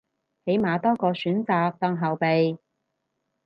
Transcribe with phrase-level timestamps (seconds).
[0.45, 2.57] 起碼多個選擇當後備